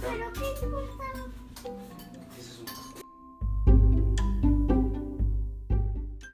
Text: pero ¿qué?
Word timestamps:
pero 0.00 0.32
¿qué? 0.32 0.71